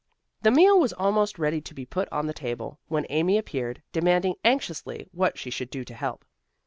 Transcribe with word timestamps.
The 0.41 0.49
meal 0.49 0.79
was 0.79 0.93
almost 0.93 1.37
ready 1.37 1.61
to 1.61 1.75
be 1.75 1.85
put 1.85 2.09
on 2.11 2.25
the 2.25 2.33
table, 2.33 2.79
when 2.87 3.05
Amy 3.11 3.37
appeared, 3.37 3.83
demanding 3.91 4.33
anxiously 4.43 5.05
what 5.11 5.37
she 5.37 5.51
should 5.51 5.69
do 5.69 5.85
to 5.85 5.93
help. 5.93 6.25